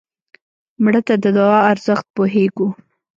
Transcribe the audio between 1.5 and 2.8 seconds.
ارزښت پوهېږو